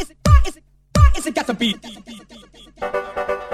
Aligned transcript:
is 0.00 0.10
it? 0.10 0.16
Why 0.24 0.40
is 0.46 0.56
it? 0.56 0.56
Why 0.56 0.56
is 0.56 0.56
it? 0.56 0.64
Why 0.94 1.10
is 1.16 1.26
it 1.26 1.34
got 1.34 1.46
to 1.46 1.54
be? 3.40 3.50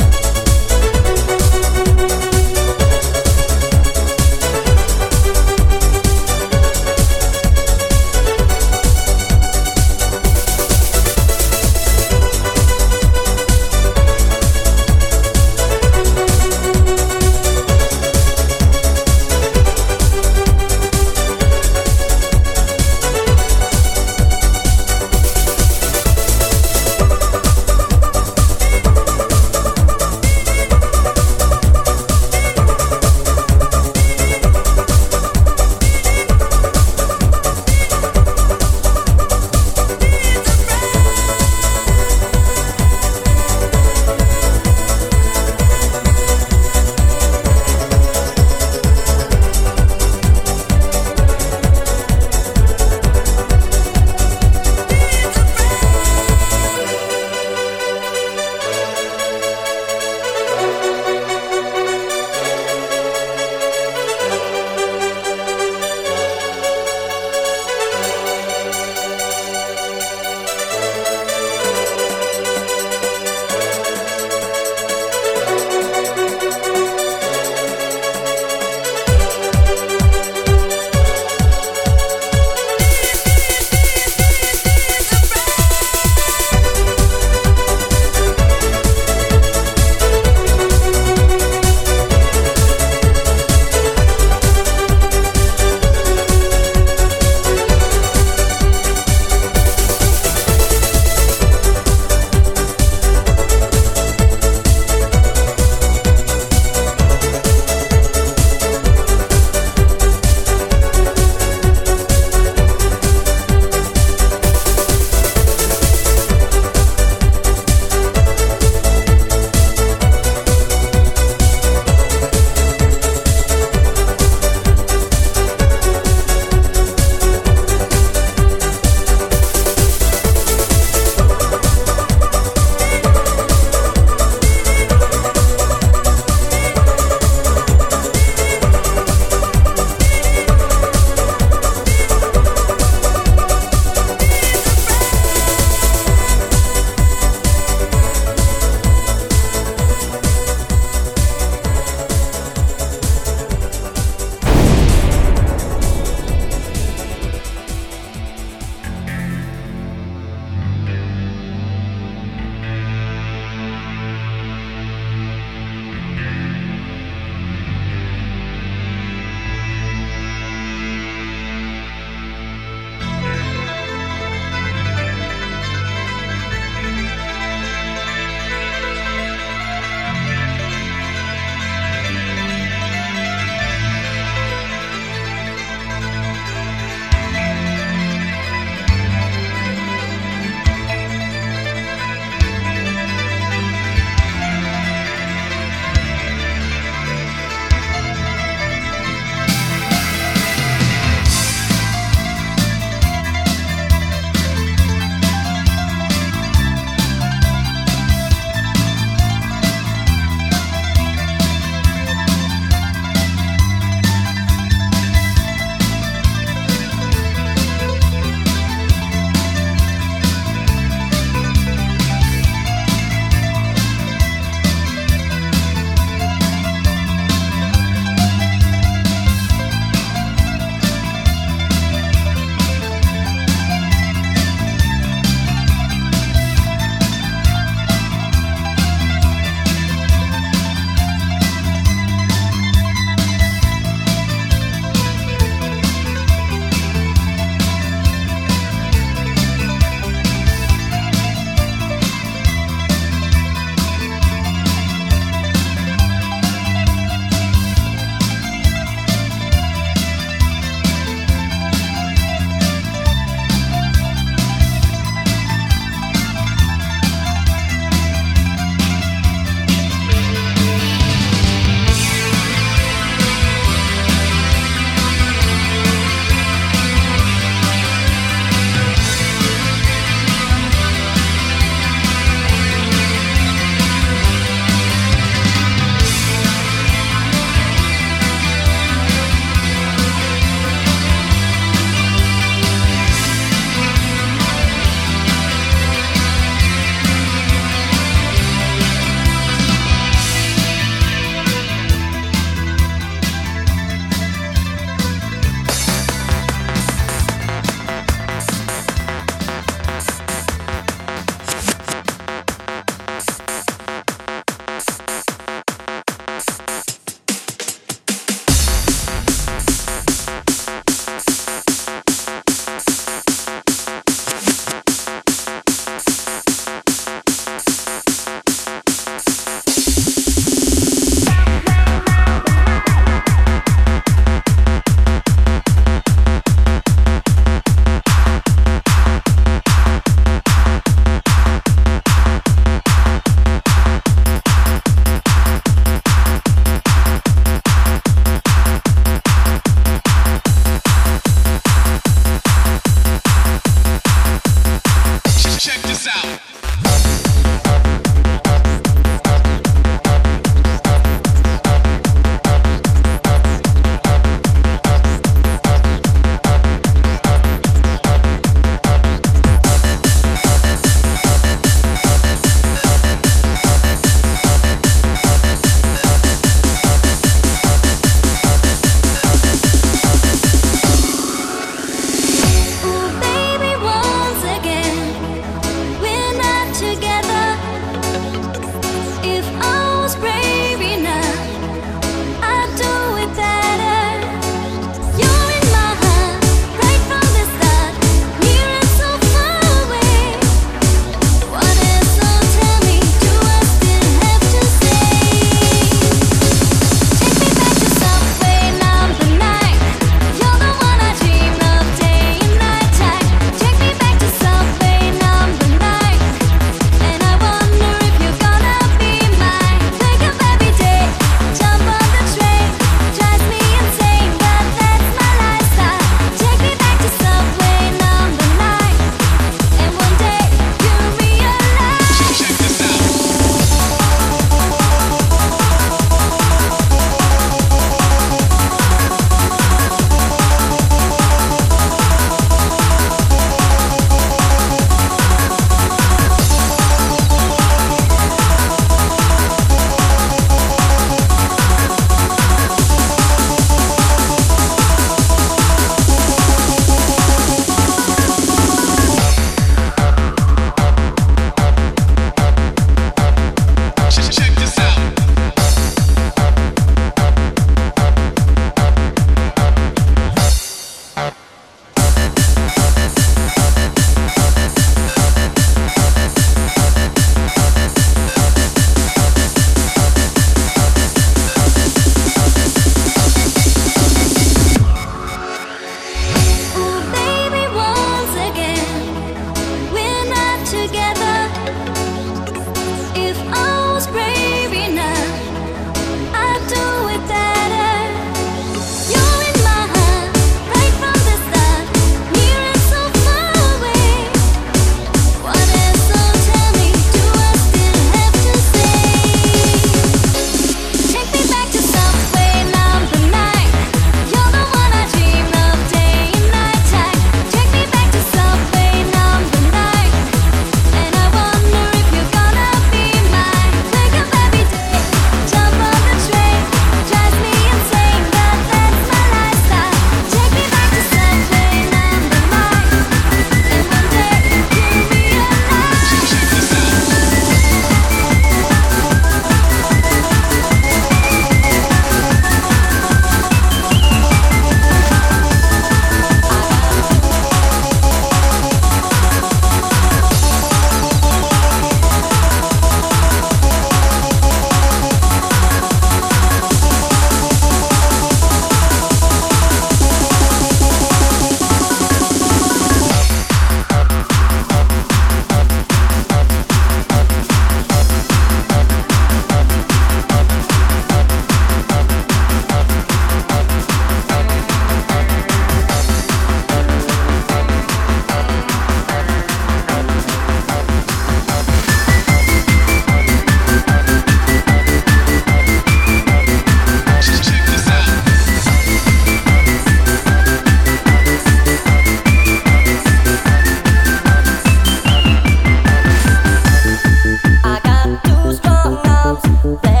There 599.63 600.00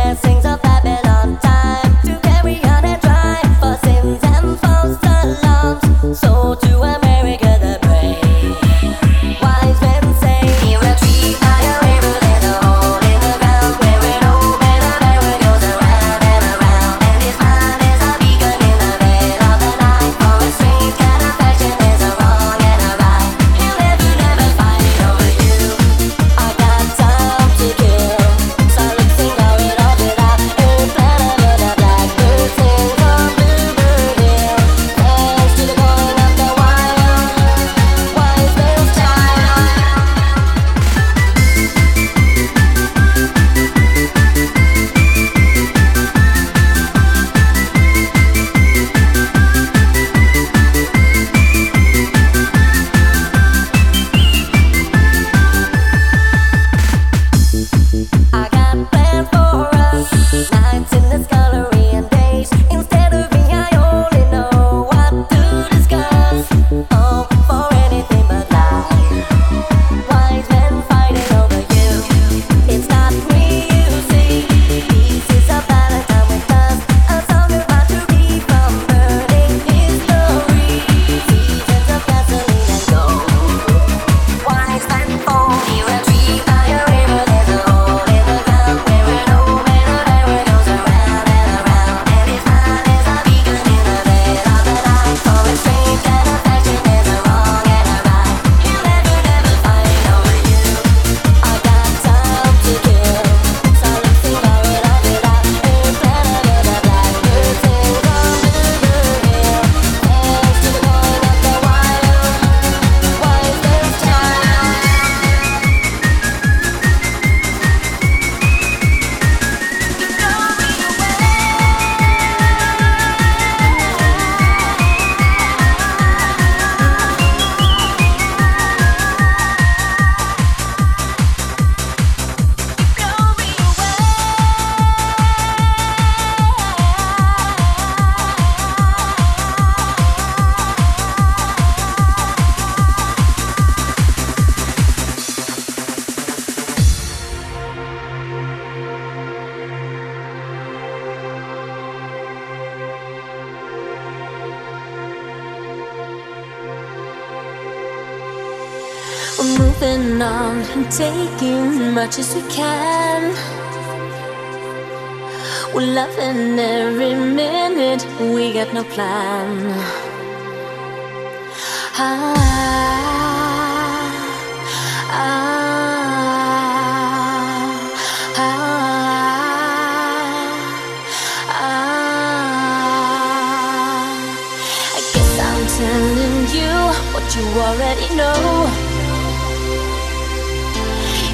already 187.57 188.07
know. 188.15 188.69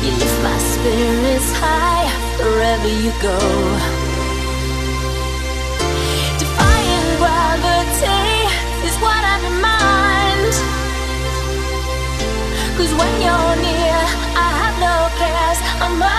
You 0.03 0.11
lift 0.21 0.39
my 0.41 0.57
spirit's 0.57 1.51
high 1.61 2.07
wherever 2.39 2.87
you 2.87 3.11
go. 3.21 3.37
Defying 6.41 7.09
gravity 7.21 8.33
is 8.87 8.95
what 9.03 9.21
I 9.33 9.35
demand. 9.45 10.53
Cause 12.77 12.93
when 12.99 13.13
you're 13.25 13.55
near, 13.67 13.99
I 14.45 14.47
have 14.61 14.75
no 14.79 14.95
cares. 15.19 15.59
I'm 15.83 16.16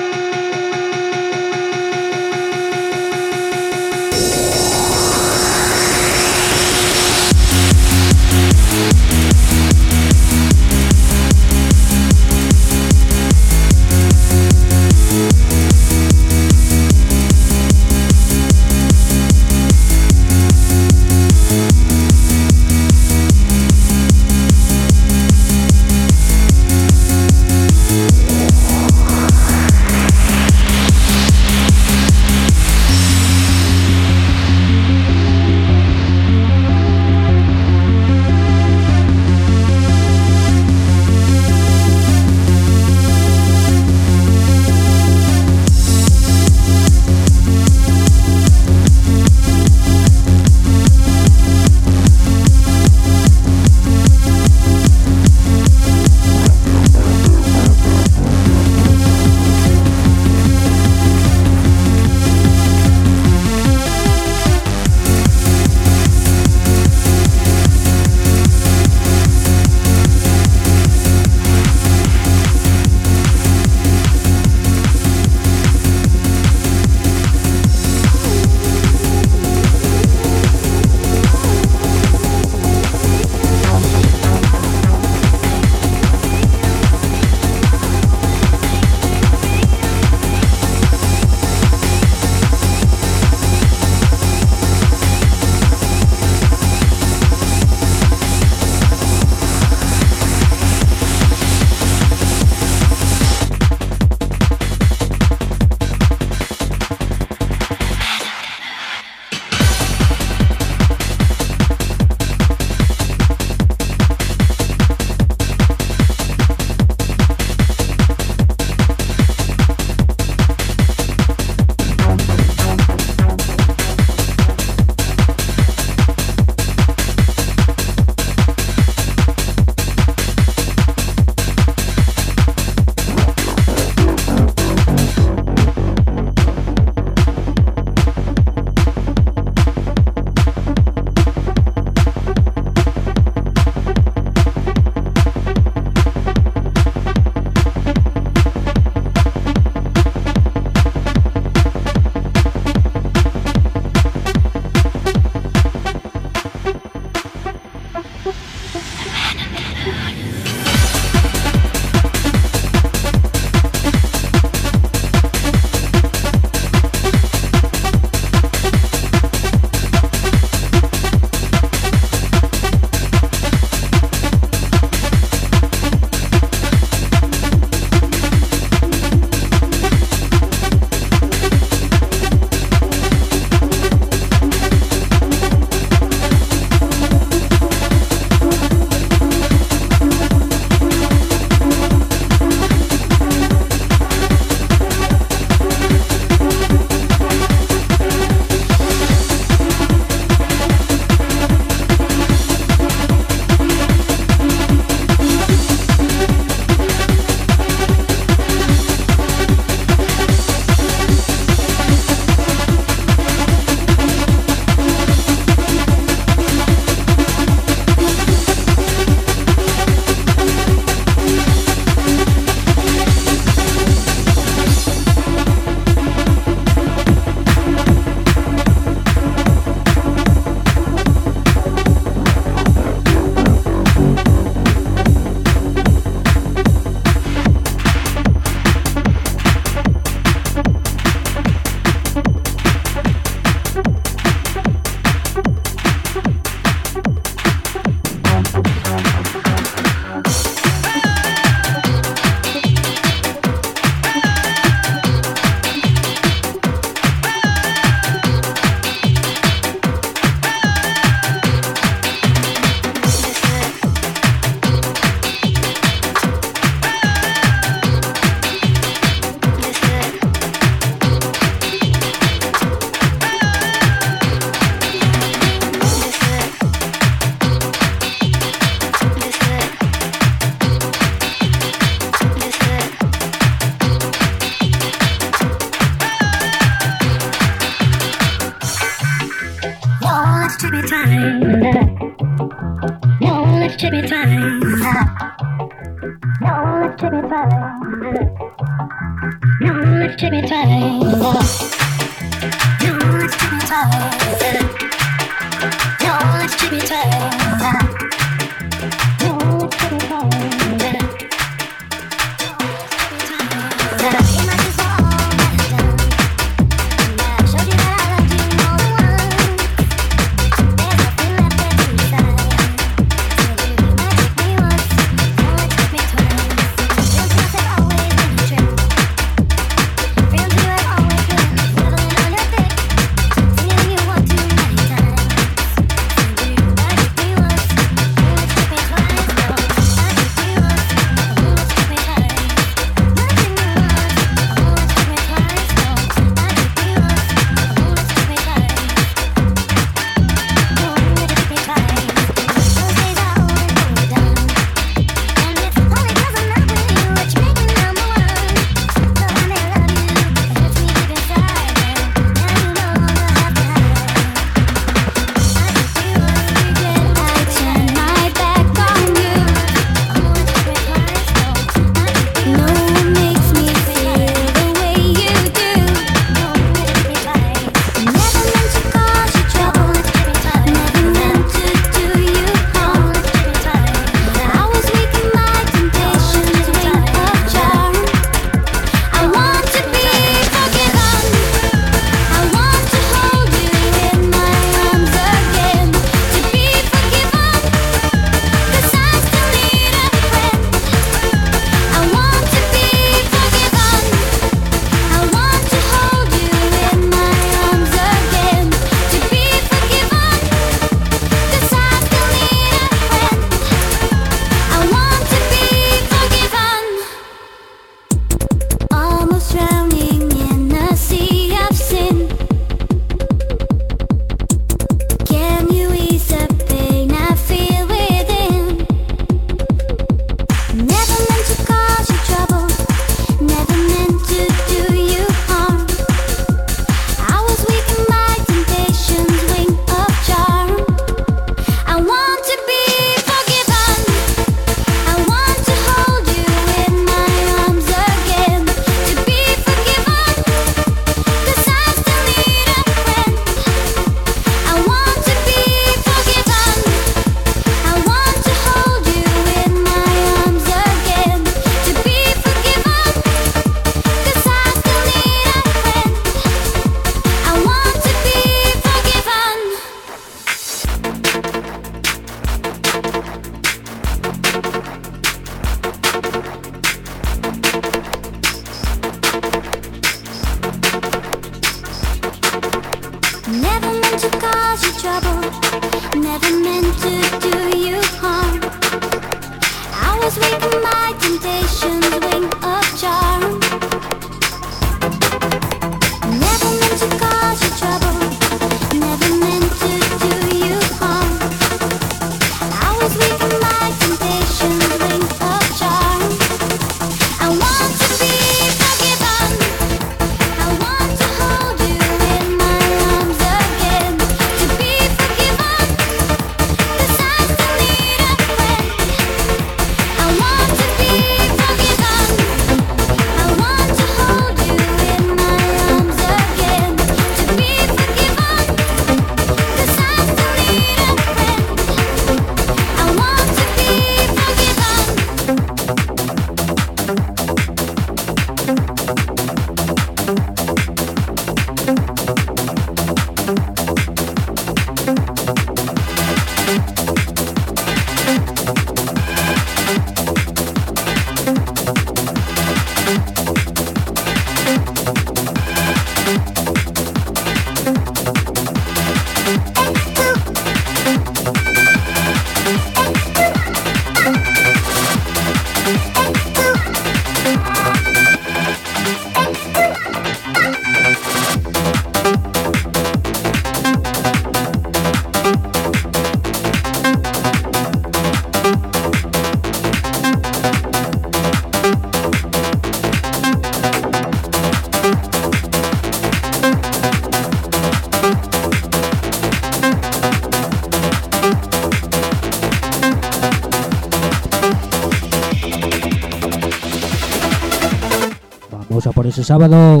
Ese 599.34 599.42
sábado. 599.42 600.00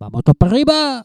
Vamos 0.00 0.24
todos 0.24 0.36
para 0.38 0.50
arriba. 0.50 1.02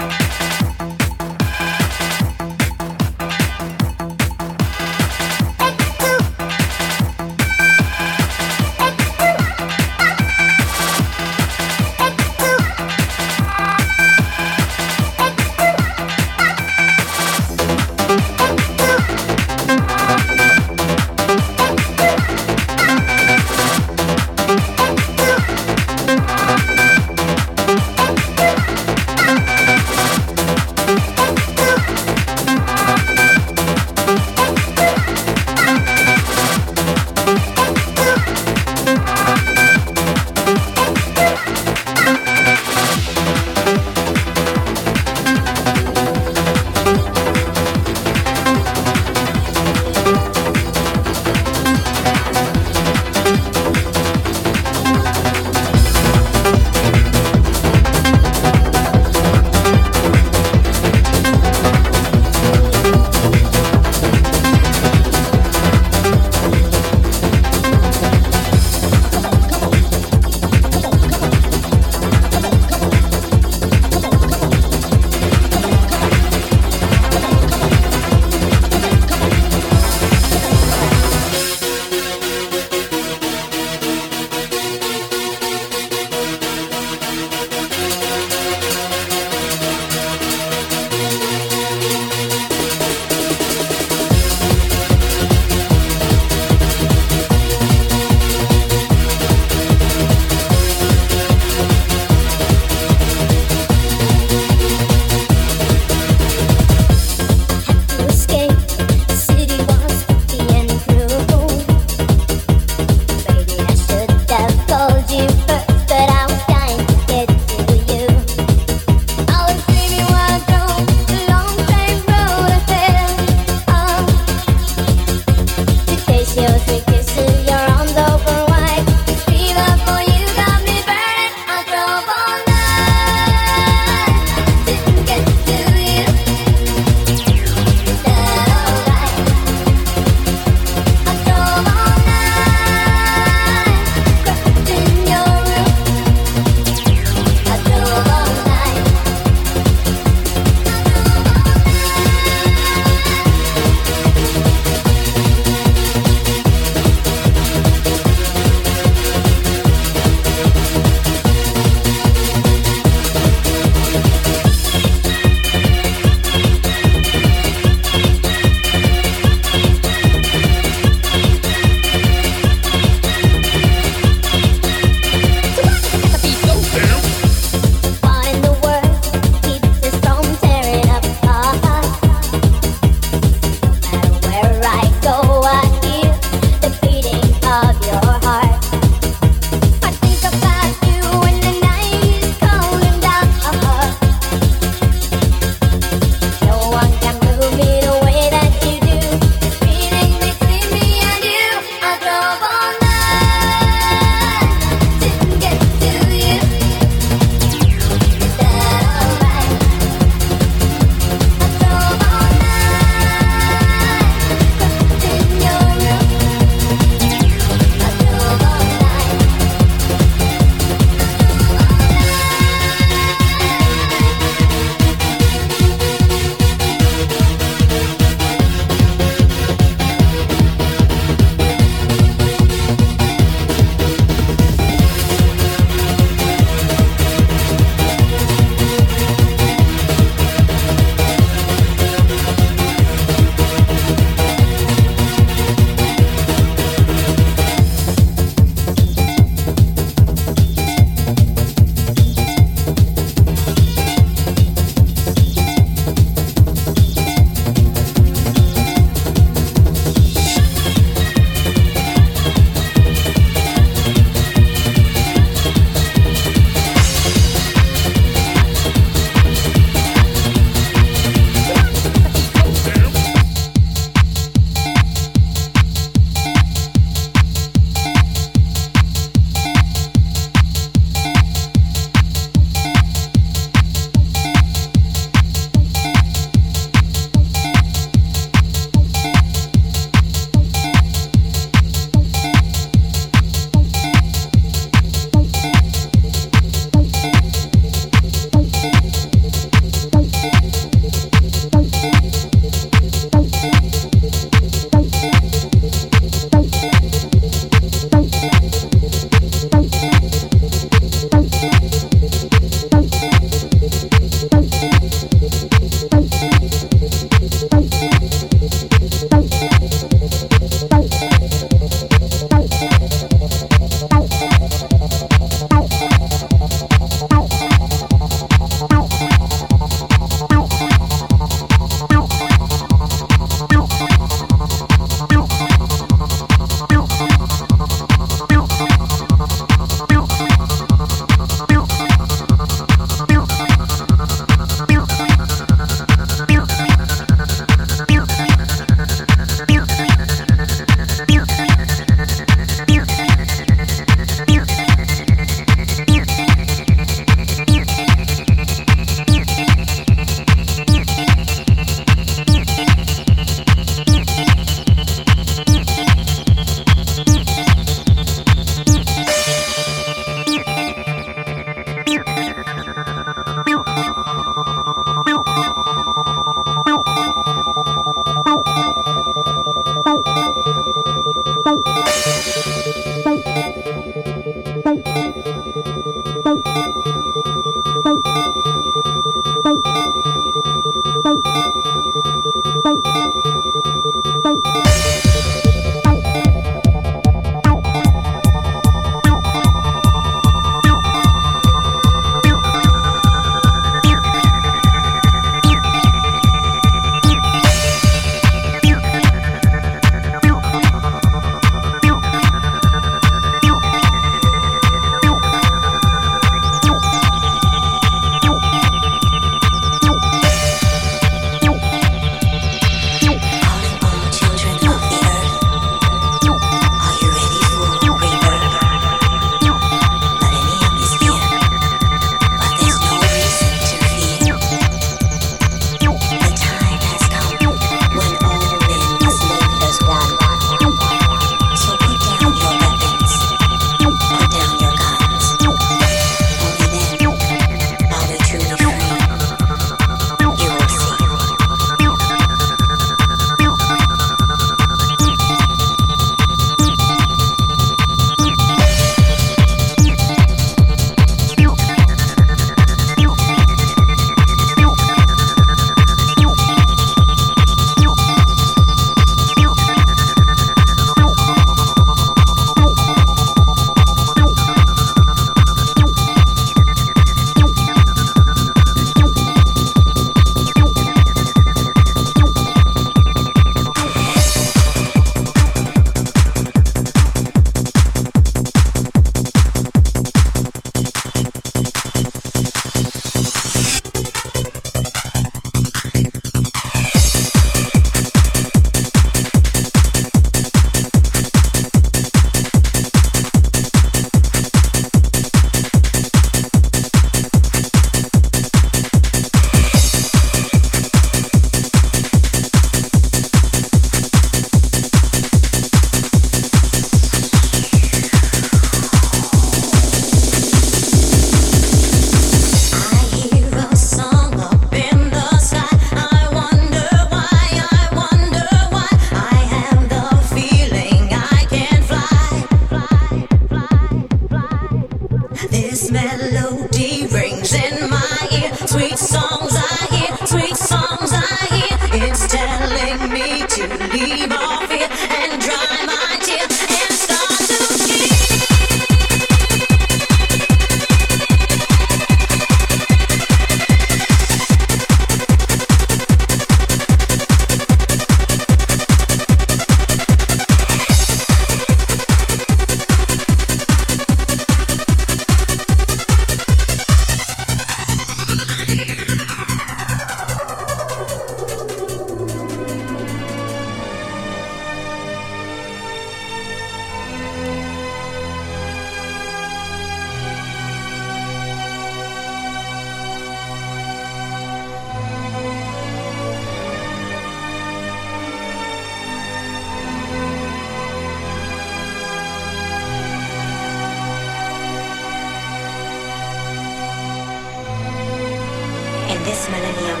this 599.36 599.52
millennium, 599.52 600.00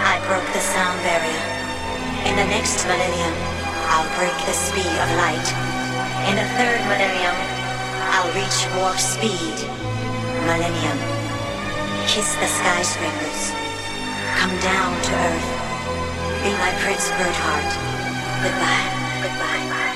I 0.00 0.16
broke 0.24 0.48
the 0.56 0.64
sound 0.64 0.96
barrier. 1.04 1.44
In 2.24 2.40
the 2.40 2.48
next 2.48 2.80
millennium, 2.88 3.34
I'll 3.92 4.08
break 4.16 4.32
the 4.48 4.56
speed 4.56 4.96
of 4.96 5.08
light. 5.20 5.48
In 6.24 6.40
the 6.40 6.48
third 6.56 6.80
millennium, 6.88 7.36
I'll 8.16 8.32
reach 8.32 8.64
warp 8.80 8.96
speed. 8.96 9.56
Millennium. 10.48 10.98
Kiss 12.08 12.32
the 12.40 12.48
skyscrapers. 12.48 13.52
Come 14.40 14.56
down 14.64 14.90
to 15.04 15.12
earth. 15.20 15.50
Be 16.40 16.50
my 16.56 16.72
Prince 16.80 17.12
Birdheart. 17.20 17.72
Goodbye. 18.40 18.88
Goodbye. 19.20 19.91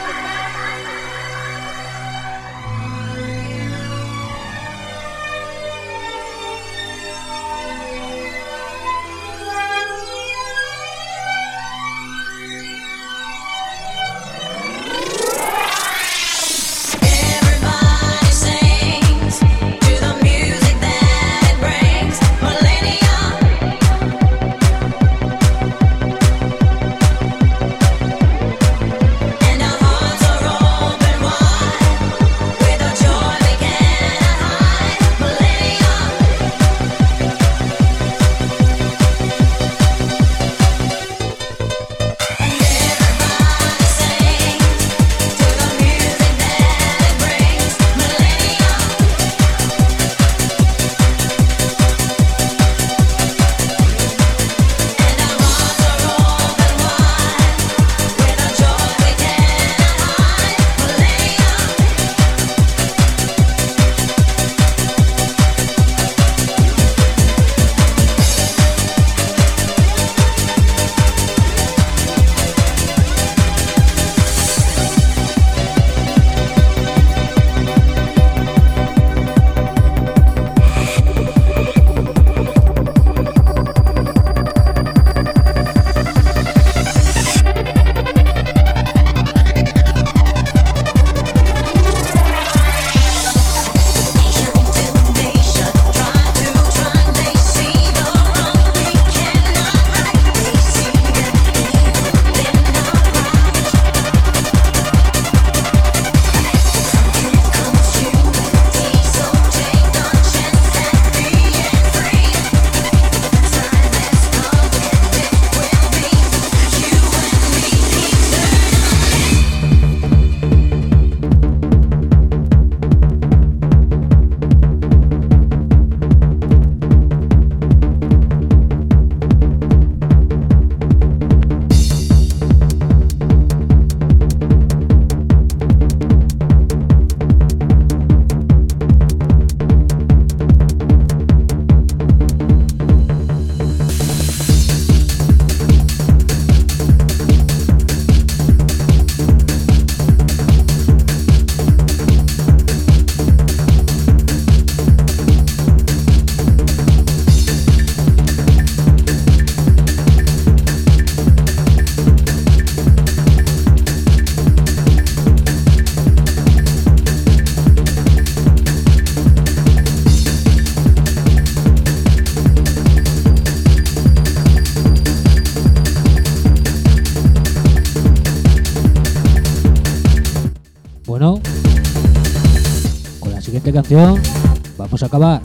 vamos 184.77 185.03
a 185.03 185.07
acabar. 185.07 185.41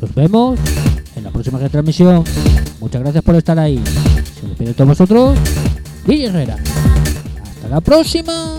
Nos 0.00 0.14
vemos 0.14 0.58
en 1.16 1.24
la 1.24 1.30
próxima 1.30 1.58
retransmisión. 1.58 2.24
Muchas 2.80 3.02
gracias 3.02 3.24
por 3.24 3.34
estar 3.36 3.58
ahí. 3.58 3.82
Se 4.40 4.46
despide 4.46 4.74
todos 4.74 4.88
vosotros. 4.88 5.38
Villa 6.06 6.28
Herrera. 6.28 6.56
Hasta 7.42 7.68
la 7.68 7.80
próxima. 7.80 8.57